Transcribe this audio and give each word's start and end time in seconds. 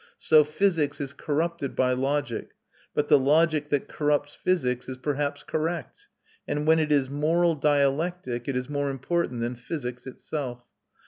So 0.17 0.43
physics 0.43 0.99
is 0.99 1.13
corrupted 1.13 1.75
by 1.75 1.93
logic; 1.93 2.53
but 2.95 3.07
the 3.07 3.19
logic 3.19 3.69
that 3.69 3.87
corrupts 3.87 4.33
physics 4.33 4.89
is 4.89 4.97
perhaps 4.97 5.43
correct, 5.43 6.07
and 6.47 6.65
when 6.65 6.79
it 6.79 6.91
is 6.91 7.07
moral 7.07 7.53
dialectic, 7.53 8.47
it 8.47 8.55
is 8.57 8.67
more 8.67 8.89
important 8.89 9.41
than 9.41 9.53
physics 9.53 10.07
itself. 10.07 10.63